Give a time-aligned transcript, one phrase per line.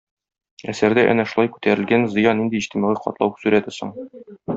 [0.71, 3.93] Әсәрдә әнә шулай күтәрелгән Зыя нинди иҗтимагый катлау сурәте соң?